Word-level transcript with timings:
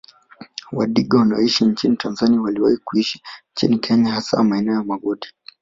Wadigo 0.71 1.17
wanaoishi 1.17 1.65
nchini 1.65 1.97
Tanzania 1.97 2.41
waliwahi 2.41 2.77
kuishi 2.77 3.21
nchini 3.55 3.77
Kenya 3.79 4.11
hasa 4.11 4.43
maeneo 4.43 4.73
ya 4.73 4.83
Magodi 4.83 5.27